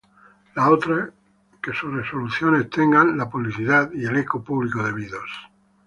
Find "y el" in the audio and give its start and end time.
3.93-4.17